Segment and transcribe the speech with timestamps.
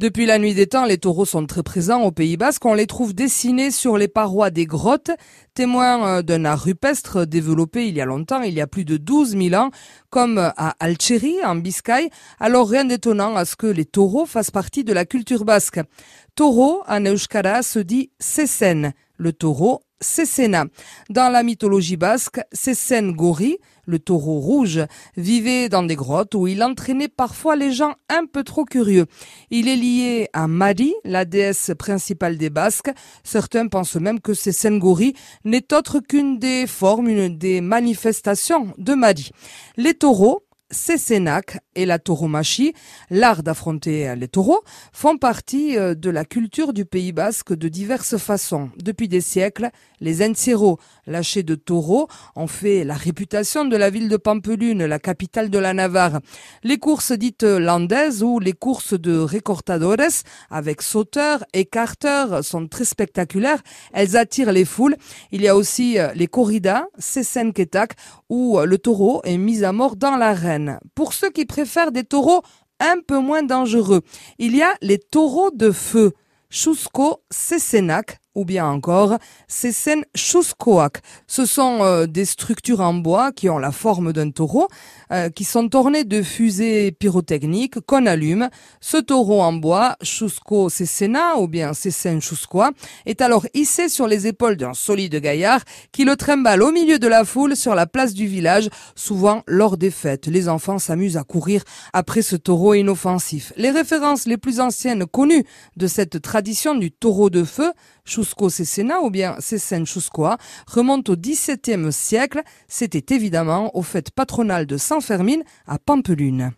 [0.00, 2.64] Depuis la nuit des temps, les taureaux sont très présents au Pays Basque.
[2.66, 5.12] On les trouve dessinés sur les parois des grottes,
[5.54, 8.96] témoins euh, d'un art rupestre développé il y a longtemps, il y a plus de
[8.96, 9.70] 12 000 ans,
[10.10, 12.10] comme à Alcheri, en Biscaye.
[12.40, 15.78] Alors rien d'étonnant à ce que les taureaux fassent partie de la culture basque.
[16.34, 18.94] Taureau, en euskara, se dit sesen.
[19.16, 20.66] Le taureau, Cécena.
[21.10, 24.80] Dans la mythologie basque, Cécène Gori, le taureau rouge,
[25.16, 29.06] vivait dans des grottes où il entraînait parfois les gens un peu trop curieux.
[29.50, 32.90] Il est lié à Mari, la déesse principale des Basques.
[33.24, 38.94] Certains pensent même que Cécène Gori n'est autre qu'une des formes, une des manifestations de
[38.94, 39.30] Mari.
[39.76, 40.43] Les taureaux,
[40.74, 42.74] Cécénac et la tauromachie,
[43.08, 48.18] l'art d'affronter les taureaux, font partie euh, de la culture du Pays basque de diverses
[48.18, 48.70] façons.
[48.76, 49.70] Depuis des siècles,
[50.00, 54.98] les encierros, lâchés de taureaux, ont fait la réputation de la ville de Pampelune, la
[54.98, 56.20] capitale de la Navarre.
[56.62, 59.94] Les courses dites landaises ou les courses de recortadores,
[60.50, 63.62] avec sauteurs, écarteurs, sont très spectaculaires.
[63.92, 64.96] Elles attirent les foules.
[65.30, 66.86] Il y a aussi euh, les corridas,
[67.54, 67.92] Ketak,
[68.28, 70.63] où euh, le taureau est mis à mort dans l'arène.
[70.94, 72.42] Pour ceux qui préfèrent des taureaux
[72.80, 74.02] un peu moins dangereux,
[74.38, 76.12] il y a les taureaux de feu.
[76.50, 79.18] Chusco Sesenak, ou bien encore
[79.48, 81.00] Sesen Chuskoak.
[81.26, 84.68] Ce sont euh, des structures en bois qui ont la forme d'un taureau,
[85.12, 88.48] euh, qui sont ornées de fusées pyrotechniques qu'on allume.
[88.80, 92.72] Ce taureau en bois, Chusko Sesena ou bien Sesen Chuskoa,
[93.06, 95.60] est alors hissé sur les épaules d'un solide gaillard
[95.92, 99.76] qui le trimballe au milieu de la foule sur la place du village, souvent lors
[99.76, 100.26] des fêtes.
[100.26, 101.62] Les enfants s'amusent à courir
[101.92, 103.52] après ce taureau inoffensif.
[103.56, 105.44] Les références les plus anciennes connues
[105.76, 107.72] de cette tradition du taureau de feu,
[108.48, 112.42] Cesena ou bien Cesen Chuscoa remonte au XVIIe siècle.
[112.68, 116.54] C'était évidemment aux fêtes patronales de Saint-Fermine à Pampelune.